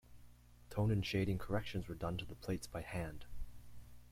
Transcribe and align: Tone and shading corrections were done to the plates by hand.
Tone 0.71 0.89
and 0.89 1.05
shading 1.05 1.37
corrections 1.37 1.87
were 1.87 1.93
done 1.93 2.17
to 2.17 2.25
the 2.25 2.33
plates 2.33 2.65
by 2.65 2.81
hand. 2.81 3.25